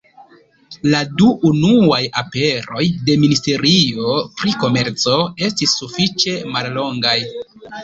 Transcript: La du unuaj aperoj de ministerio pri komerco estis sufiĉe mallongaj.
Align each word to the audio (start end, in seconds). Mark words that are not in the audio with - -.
La 0.93 1.01
du 1.19 1.27
unuaj 1.49 1.99
aperoj 2.21 2.87
de 3.11 3.19
ministerio 3.25 4.17
pri 4.41 4.57
komerco 4.65 5.21
estis 5.51 5.79
sufiĉe 5.85 6.37
mallongaj. 6.57 7.17